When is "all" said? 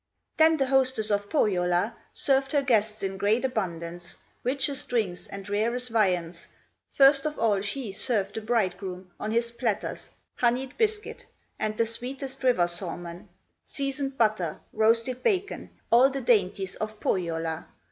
7.37-7.61, 15.91-16.09